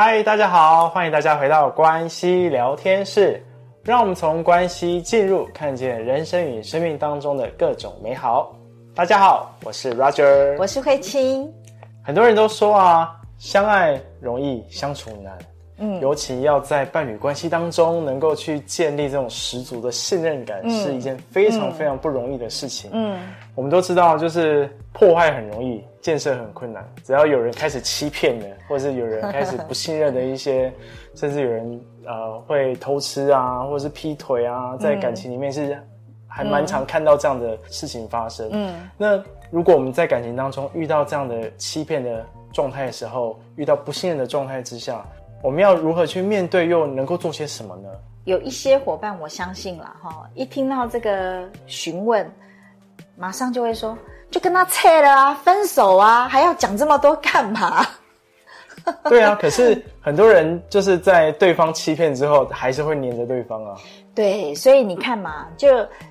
[0.00, 3.44] 嗨，大家好，欢迎大家回到关系聊天室。
[3.82, 8.54] 让我们从关系进入，看见人生与生命当中的各种美好。
[8.94, 11.52] 大家好，我是 Roger，我是慧清。
[12.00, 15.36] 很多人都说啊，相爱容易相处难。
[15.78, 22.90] 嗯，尤其要在伴侣关系当中，能够去建立这种十足的信任感，嗯、是一件非常非常不容易的事情。
[22.92, 23.18] 嗯，
[23.54, 26.86] 我们都知道，就是破坏很容易，建设很困难。
[27.04, 30.72] 只要有人开始欺骗了，或者是有人开始不信任的一些，
[31.14, 35.78] 甚至有人呃会偷吃啊，或者是劈腿啊，在感情里面是
[36.26, 38.48] 还蛮常看到这样的事情发生。
[38.52, 45.04] 嗯，那如果我们在感情当中遇到这样的欺骗的状态的时候，遇到不信任的状态之下，
[45.42, 47.88] 我们要如何去面对，又能够做些什么呢？
[48.24, 52.30] 有一些伙伴，我相信了，哈，一听到这个询问，
[53.16, 53.96] 马上就会说，
[54.30, 57.86] 就跟他拆了啊，分手啊，还要讲这么多干嘛？
[59.04, 63.76] 对啊，可是很多人就是在对方欺骗之后，还是会黏着对方啊。
[64.14, 65.68] 对，所以你看嘛，就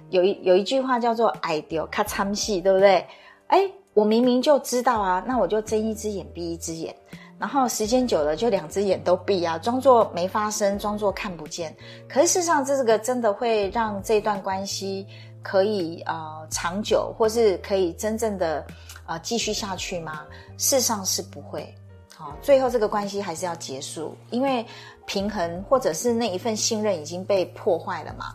[0.10, 3.06] 有一有一句话叫做“爱丢卡惨死”，对不对？
[3.48, 6.96] 哎，我明明就知道啊，那我就睁一只眼闭一只眼。
[7.40, 11.76] 然后时间久了，就两只眼都闭啊，装作没发生，装作看不见。
[12.10, 15.06] 可是事实上，这个真的会让这段关系
[15.44, 18.66] 可以呃长久，或是可以真正的
[19.06, 20.26] 呃继续下去吗？
[20.58, 21.72] 事实上是不会。
[22.16, 24.66] 好，最后这个关系还是要结束，因为
[25.06, 28.34] 平衡或者是那一份信任已经被破坏了嘛。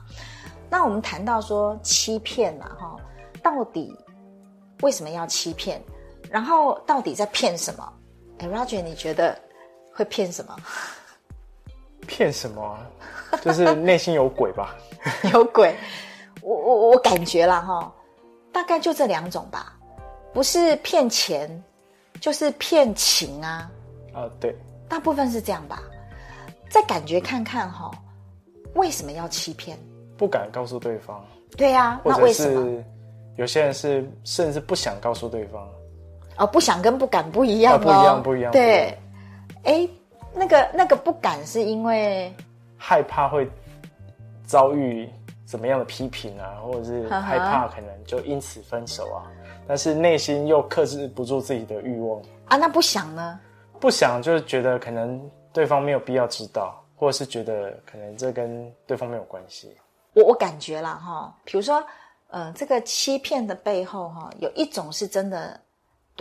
[0.70, 2.96] 那我们谈到说欺骗嘛，哈，
[3.42, 3.92] 到底
[4.82, 5.82] 为什么要欺骗？
[6.30, 7.92] 然后到底在骗什么？
[8.42, 9.38] 哎，Roger，你觉得
[9.94, 10.56] 会骗什么？
[12.08, 12.76] 骗什么？
[13.41, 14.76] 就是内心有鬼吧？
[15.32, 15.75] 有鬼，
[16.42, 17.92] 我我我感觉啦哈，
[18.53, 19.78] 大概就这两种吧，
[20.34, 21.62] 不是骗钱，
[22.20, 23.70] 就是骗情啊。
[24.12, 24.54] 啊，对，
[24.88, 25.80] 大部分是这样吧。
[26.69, 27.91] 再感觉看看哈，
[28.74, 29.78] 为什么要欺骗？
[30.19, 31.24] 不敢告诉对方。
[31.56, 32.84] 对呀，那为什么？
[33.36, 35.66] 有些人是甚至不想告诉对方。
[36.38, 38.53] 哦，不想跟不敢不一样哦，不一样，不一样。
[38.53, 38.98] 对，
[39.65, 39.88] 哎，
[40.34, 42.34] 那个那个不敢是因为
[42.76, 43.48] 害怕会
[44.47, 45.09] 遭遇
[45.44, 49.28] 怎么样的批评啊，或者是害怕可能就因此分手啊，
[49.69, 52.56] 但是内心又克制不住自己的欲望啊。
[52.56, 53.38] 那不想呢？
[53.78, 55.21] 不想就是觉得可能
[55.53, 59.76] 对方没有必要知道，或者是觉得可能这跟对方没有关系。
[60.15, 61.84] 我我感觉啦哈，比如说
[62.28, 65.60] 呃，这个欺骗的背后哈，有一种是真的。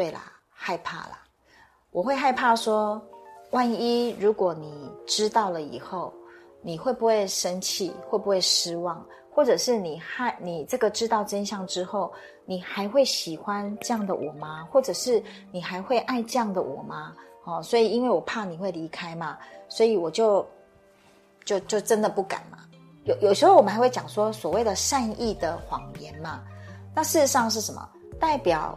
[0.01, 1.19] 对啦，害怕啦，
[1.91, 2.99] 我会害怕说，
[3.51, 6.11] 万一如果你知道了以后，
[6.63, 7.93] 你会不会生气？
[8.09, 9.05] 会不会失望？
[9.31, 12.11] 或者是你害你这个知道真相之后，
[12.45, 14.67] 你还会喜欢这样的我吗？
[14.71, 17.15] 或者是你还会爱这样的我吗？
[17.43, 19.37] 哦，所以因为我怕你会离开嘛，
[19.69, 20.43] 所以我就
[21.45, 22.57] 就就真的不敢嘛。
[23.03, 26.41] 有有时候我们还会讲说所谓的善意的谎言嘛，
[26.95, 27.87] 那事实上是什么？
[28.19, 28.75] 代表。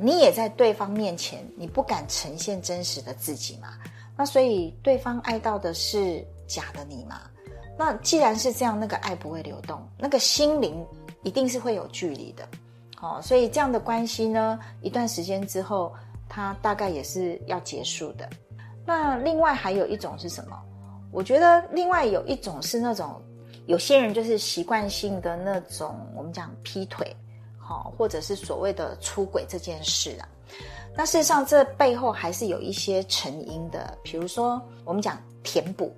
[0.00, 3.74] 你也在对方面前，你不敢呈现真实的自己嘛？
[4.16, 7.22] 那所以对方爱到的是假的你嘛？
[7.76, 10.86] 那既然是这样，那个爱不会流动，那个心灵
[11.22, 12.48] 一定是会有距离的。
[13.00, 15.92] 哦，所以这样的关系呢，一段时间之后，
[16.28, 18.28] 它大概也是要结束的。
[18.86, 20.56] 那另外还有一种是什么？
[21.10, 23.20] 我觉得另外有一种是那种
[23.66, 27.16] 有些人就是习惯性的那种，我们讲劈腿。
[27.68, 30.24] 好，或者是所谓的出轨这件事啊，
[30.96, 33.98] 那事实上这背后还是有一些成因的。
[34.02, 35.94] 比如说，我们讲填补，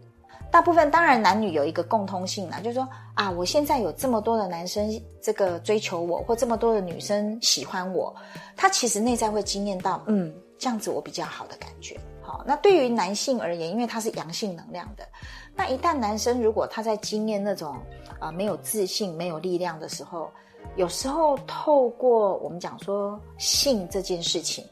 [0.50, 8.12] 大部分当然男女有一个共通性呢，就是说啊，我现在有这么多的男生这个追求我，或这么多的女生喜欢我，
[8.56, 11.96] 他其实内在会惊艳到，嗯，这样子我比较好的感觉。
[12.20, 15.06] 好，那对于男性而言，因为他是阳性能量的，
[15.55, 17.76] 那一旦男生如果他在经验那种
[18.19, 20.28] 啊、没有自信、没有力量的时候。
[20.76, 24.64] 有时候透过我们讲说性这件事情，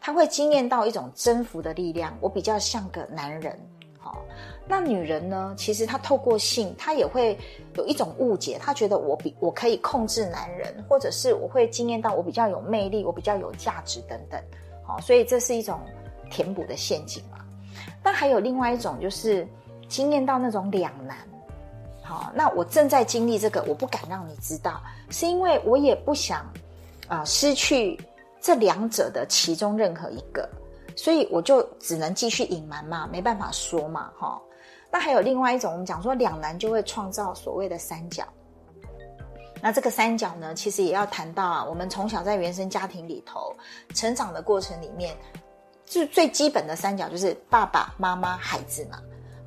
[0.00, 2.16] 他会惊艳到一种征服的力量。
[2.20, 3.58] 我比较像个男人，
[3.98, 4.24] 好，
[4.66, 7.38] 那女人呢，其实她透过性，她也会
[7.76, 14.40] 有一种误解，她觉得我比我可以控制男人，或者是我会惊艳到我比较有魅力，我比较有价值等等。
[14.84, 15.78] 好，所以这是一种
[16.30, 17.38] 填补的陷阱嘛。
[18.02, 19.46] 那还有另外一种，就是
[19.86, 21.16] 惊艳到那种两难。
[22.12, 26.46] 哦，那我正在经历这个，我不敢让你知道，是因为我也不想
[27.08, 27.98] 啊、失去
[28.40, 30.48] 这两者的其中任何一个，
[30.94, 34.40] 所以我就只能继续隐瞒嘛，没办法说嘛，哈。
[34.90, 38.24] 那还有另外一种，我们讲说两难就会创造所谓的三角。
[39.60, 43.54] 那这个三角呢，其实也要谈到啊，我们从小在原生家庭里头
[43.94, 45.16] 成长的过程里面，
[45.86, 48.98] 最最基本的三角就是爸爸妈妈孩子嘛。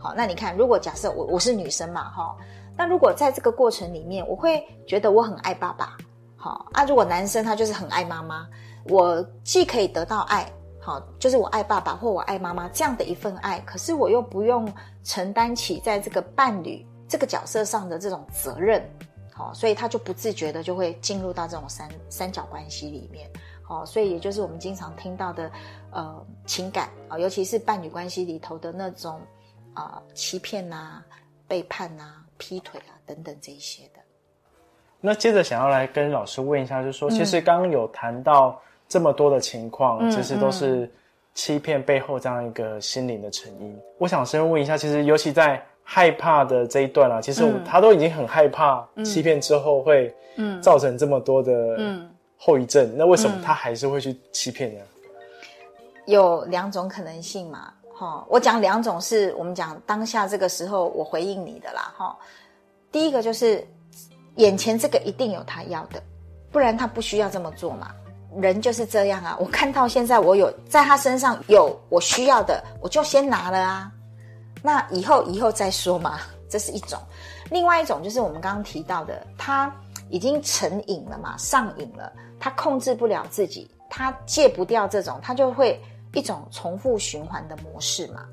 [0.06, 2.38] 好，那你看，如果假设我我是女生嘛，哈，
[2.78, 5.98] 那如果在这个过程里面，我会觉得我很爱爸爸，
[6.36, 6.86] 好啊。
[6.86, 8.48] 如果男生他就是很爱妈妈，
[8.88, 10.48] 我既可以得到爱，
[10.80, 14.72] 好，就是我爱爸爸或我爱妈妈这样的一份爱，可是我又不用
[15.04, 18.88] 承担起在这个伴侣这个角色上的这种责任，
[19.34, 23.28] 好，所以他就不自觉的就会进入到这种三三角关系里面，
[23.64, 25.50] 好，所以也就是我们经常听到的，
[25.90, 29.20] 呃，情感啊，尤其是伴侣关系里头的那种。
[29.76, 31.06] 啊、呃，欺骗啊，
[31.48, 34.00] 背叛啊，劈腿啊，等等这一些的。
[35.00, 40.90] 那接着想要来跟老师问一下，就是说，嗯、其实刚刚有谈到这么多的情况，嗯、其实都是
[41.36, 43.72] 欺骗背后这样一个心灵的成因。
[43.72, 50.12] 嗯、我想先问一下，其实尤其在害怕的这一段啊，其实他都已经很害怕欺骗之后会
[50.60, 51.78] 造成这么多的
[52.36, 54.82] 后遗症，嗯、那为什么他还是会去欺骗呢？
[56.08, 57.72] 有两种可能性嘛。
[57.98, 62.14] 哈，我讲两种是我们讲当下这个时候我回应你的啦，哈。
[62.92, 63.66] 第一个就是
[64.36, 66.04] 眼前这个一定有他要的，
[66.52, 67.92] 不然他不需要这么做嘛。
[68.38, 73.90] 人就是这样啊，我看到现在我有在他身上有我需要的，我就先拿了啊。
[74.62, 76.20] 那以后以后再说嘛，
[76.50, 77.00] 这是一种。
[77.50, 79.74] 另外一种就是我们刚刚提到的，他
[80.10, 85.82] 已经成瘾了嘛，上瘾了，他控制不了自己，他戒不掉这种，他就会。
[86.16, 88.26] 一种重复循环的模式嘛，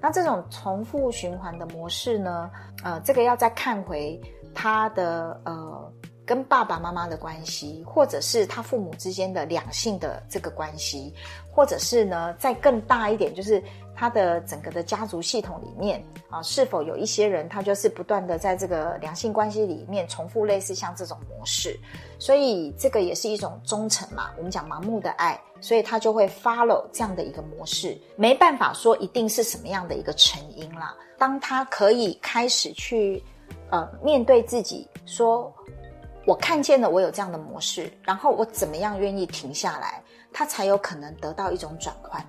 [0.00, 2.50] 那这种重复循环的模式呢，
[2.82, 4.20] 呃，这个要再看回
[4.54, 5.92] 他的呃
[6.26, 11.14] 跟爸爸妈妈的关系，或者是他父母之间的两性的这个关系，
[11.50, 13.62] 或者是呢再更大一点，就是。
[13.98, 16.00] 他的整个的家族系统里面
[16.30, 21.76] 啊，是否有一些人他就是不断的在这个两性关系里面重复类似像这种模式，
[22.16, 24.30] 所以这个也是一种忠诚嘛。
[24.36, 30.94] 我们讲盲目的爱，所以他就会 follow 这样的一个模式，没办法说一定是什么样的一个成因啦。
[31.18, 33.20] 当他可以开始去
[33.70, 35.52] 呃面对自己，说
[36.24, 40.00] 我看见了我有这样的模式，然后我怎么样愿意停下来，
[40.32, 42.24] 他才有可能得到一种转换。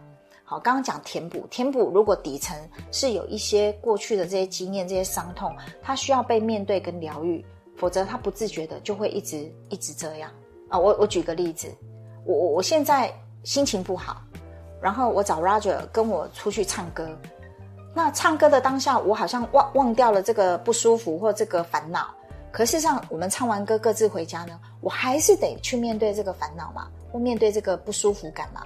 [0.50, 2.58] 好，刚刚讲填补，填补如果底层
[2.92, 7.46] 是有一些过去的这些经验、这些伤痛，它需要被面对跟疗愈，
[7.78, 10.32] 否则他不自觉的就会一直一直这样
[10.68, 10.80] 啊。
[10.80, 11.68] 我我举个例子，
[12.26, 13.14] 我我我现在
[13.44, 14.24] 心情不好，
[14.82, 17.08] 然后我找 Roger 跟我出去唱歌，
[17.94, 22.08] 那唱歌的当下，我好像忘忘掉了这个不舒服或这个烦恼，
[22.52, 28.64] 可事实上我们唱完歌各自回家呢，我还是得去面对这个烦恼嘛，或面对这个不舒服感嘛。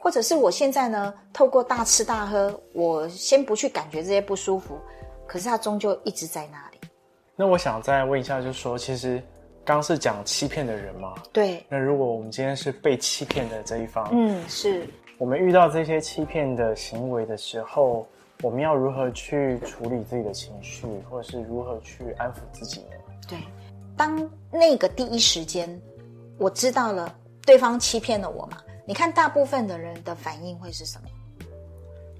[0.00, 4.78] 或者是我现在呢，透过大吃大喝，我先不去感觉这些不舒服，
[5.26, 6.78] 可是它终究一直在那里。
[7.36, 9.22] 那我想再问一下，就是说，其实
[9.64, 11.14] 刚是讲欺骗的人嘛？
[11.32, 11.64] 对。
[11.68, 14.86] 那如果我们今天是被欺骗的这一方，嗯，是。
[15.18, 18.06] 我们遇到这些欺骗的行为的时候，
[18.42, 22.96] 我们要如何去处理自己的情绪，或者是如何去安抚自己呢？
[23.28, 23.38] 对，
[23.96, 25.68] 当那个第一时间
[26.38, 27.12] 我知道了
[27.44, 28.58] 对方欺骗了我嘛。
[28.88, 31.08] 你看，大部分的人的反应会是什么？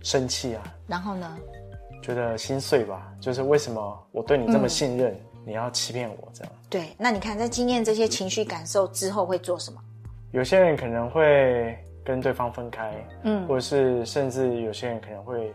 [0.03, 0.63] 生气啊。
[0.87, 1.39] 然后呢？
[2.03, 3.11] 觉得心碎吧。
[3.23, 6.53] 就是为什么我对你这么信任，嗯、你要欺骗我这样？
[6.69, 6.91] 对。
[6.99, 9.81] 那你看，在经验这些情绪感受之后，会做什么？
[10.33, 15.51] 有些人可能会跟对方分开，嗯，或者是甚至有些人可能会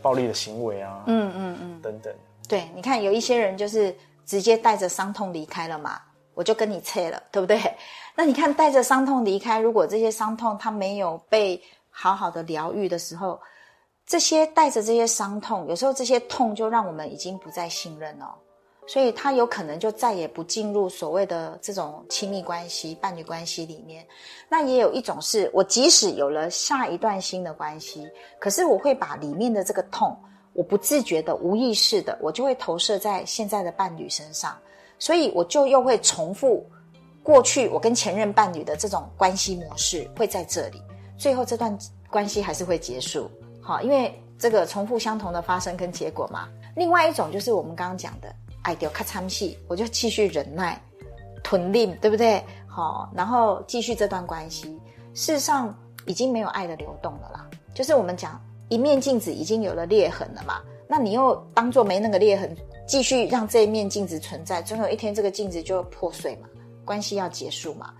[0.00, 2.10] 暴力的行为啊，嗯嗯嗯，嗯嗯等等。
[2.48, 3.94] 对，你看，有一些人就是
[4.24, 6.00] 直接带着伤痛离开了嘛。
[6.34, 7.58] 我就跟你切了，对不对？
[8.14, 11.60] 那你看，带着伤痛离开，如果这些伤痛它没有被
[11.90, 13.40] 好好的疗愈的时候，
[14.06, 18.34] 这些带着这些伤痛，有时候这些痛就让我们已经不再信任了，
[18.86, 24.06] 所以他有可能就再也不进入所谓的这种亲密关系、伴侣关系里面。
[24.48, 28.06] 那也有一种是，我即使有了下一段新的关系，
[28.38, 30.16] 可是我会把里面的这个痛，
[30.52, 34.56] 我不自觉的、无意识的，我就会投射在现在的伴侣身上。
[34.98, 36.64] 所以我就又会重复
[37.22, 40.82] 过去我跟前任伴侣的这种关系模式，会在这里，
[41.16, 41.76] 最后这段
[42.10, 43.30] 关系还是会结束。
[43.60, 46.48] 好，因为这个重复相同的发生跟结果嘛。
[46.76, 50.80] 另外一种就是我们刚刚讲的，爱丢咔嚓戏，我就继续忍耐、
[51.42, 52.44] 吞令，对不对？
[52.66, 54.78] 好，然后继续这段关系。
[55.14, 55.72] 事实上，
[56.06, 57.48] 已经没有爱的流动了啦。
[57.72, 62.54] 就是我们讲一面镜子已经有了裂痕了嘛，那你又当做没那个裂痕，
[62.86, 66.48] 继续让这一面镜子存在，总有一天这个镜子就破碎嘛，
[66.84, 67.92] 关系要结束嘛。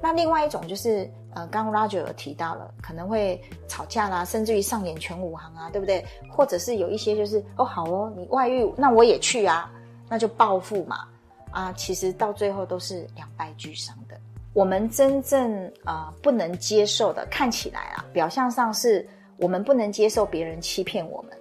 [0.00, 6.04] 那另外一种就是，呃，刚 Roger 有提到了，可能会吵架啦，甚至于上演全武行啊，对不对？
[6.30, 9.68] 或者是有一些就是，哦，好哦，你外遇，那我也去啊，
[10.08, 11.08] 那就报复嘛，
[11.50, 14.16] 啊，其实到最后都是两败俱伤的。
[14.54, 19.04] 我们真正、呃、不能接受的，看起来啊，表象上是
[19.36, 21.32] 我们不能接受别人欺骗我们，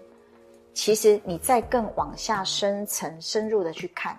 [0.77, 4.15] 其实你再更往下深层、深入的去看，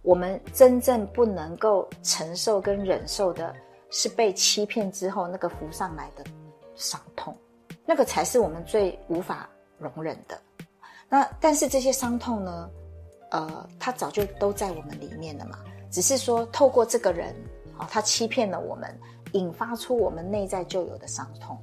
[0.00, 3.54] 我们真正不能够承受跟忍受的。
[3.92, 6.24] 是被欺骗之后那个浮上来的
[6.76, 7.36] 伤痛，
[7.84, 10.40] 那个才是我们最无法容忍的。
[11.08, 12.70] 那但是这些伤痛呢，
[13.32, 15.58] 呃，它早就都在我们里面了嘛。
[15.90, 17.34] 只是说透过这个人，
[17.76, 18.96] 啊，他欺骗了我们，
[19.32, 21.58] 引发出我们内在就有的伤痛。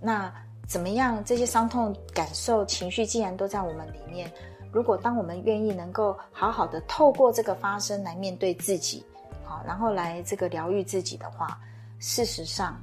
[0.00, 0.32] 那
[0.66, 1.22] 怎么样？
[1.24, 4.30] 这些伤痛、感受、情绪，既然都在我们里面，
[4.72, 9.04] 如果当我们愿意能够好好的透过这个发生来面对自己。
[9.44, 11.56] 好，然后来这个疗愈自己的话，
[12.00, 12.76] 事实上，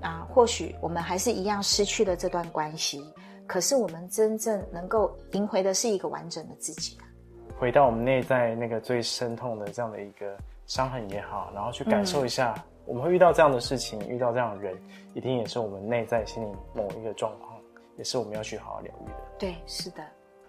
[0.00, 3.04] 啊，或许我们还是一样失去了这段关系，
[3.46, 6.96] 可是我们真正能够赢回的是一个完整的自己。
[7.58, 10.34] 回到我们内在那个最深痛的这样的一个
[10.66, 12.54] 伤痕也好，然后去感受一下，
[12.88, 14.74] 我们会遇到这样的事情，遇到这样的人，
[15.12, 17.54] 一定也是我们内在心里某一个状况，
[17.98, 19.14] 也是我们要去好好疗愈的。
[19.38, 20.02] 对，是的。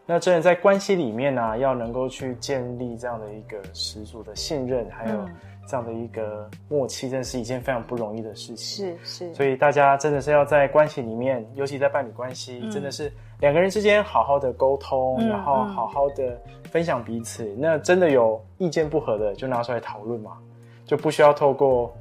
[0.05, 5.29] 那真的在关系里面呢、啊，要能够去建立这样的一个十足的信任，还有
[5.67, 8.97] 这样的一个默契，真是一件非常不容易的事情。
[8.97, 16.41] 是是，所以大家真的是要在关系里面，尤其在伴侣关系，嗯、真的是两个人之间好好的沟通，嗯、然后好好的
[16.71, 17.43] 分享彼此。
[17.43, 20.39] 嗯、那真的有意见不合的，就拿出来讨论嘛，
[20.85, 21.95] 就不需要透过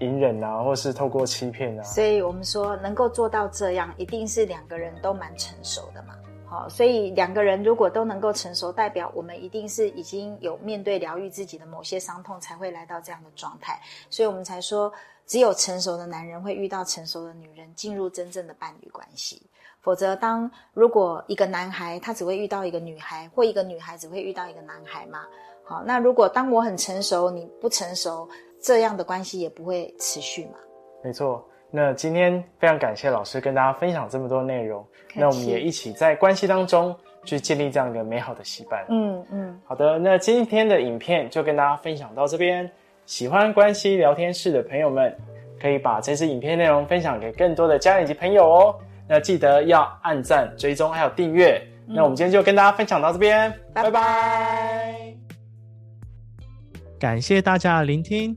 [0.00, 1.82] 隐忍啊，或是透过欺骗啊。
[1.82, 6.14] 所以我们说，能够做到这样，一定是两个人都蛮成熟的嘛。
[6.46, 13.80] 好，所以两个人如果都能够成熟，代表我们一定是已经有面对疗愈自己的某些伤痛，才会来到这样的状态。
[14.10, 14.92] 所以我们才说，
[15.26, 19.40] 只有成熟的男人会遇到成熟的女人，进入真正的伴侣关系。
[19.80, 25.20] 否则，当如果一个男孩他只会遇到一个女孩，或一个女孩只会遇到一个男孩嘛？
[25.64, 28.28] 好，那如果当我很成熟，你不成熟，
[28.62, 30.58] 这样的关系也不会持续嘛？
[31.02, 31.44] 没错。
[31.70, 38.84] 那今天非常感谢老师跟大家分享这么多内容，那我们也一起在关系当中去建立这样一个美好的习惯。
[38.88, 42.68] 嗯嗯，好的，那今天的影片就跟大家分享到这边。
[43.06, 45.16] 喜欢关系聊天室的朋友们，
[45.60, 48.78] 可以把这支影片内容分享给更多的家人以及朋友哦。
[49.08, 51.60] 那记得要按赞、追踪还有订阅。
[51.88, 53.90] 嗯、那我们今天就跟大家分享到这边，拜拜。
[53.90, 55.14] 拜拜。
[56.98, 58.36] 感谢大家的聆听，